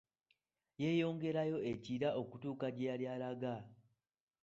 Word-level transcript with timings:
Yeeyongerayo 0.81 1.57
e 1.71 1.73
kira 1.83 2.09
okutuuka 2.21 2.67
gyeyali 2.75 3.05
alaga. 3.13 3.55